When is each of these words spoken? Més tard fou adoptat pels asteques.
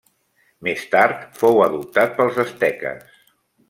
Més 0.67 0.85
tard 0.95 1.21
fou 1.43 1.63
adoptat 1.69 2.19
pels 2.19 2.43
asteques. 2.49 3.25